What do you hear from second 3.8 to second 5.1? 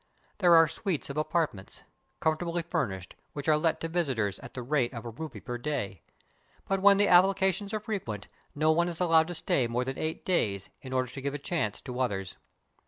to visitors at the rate of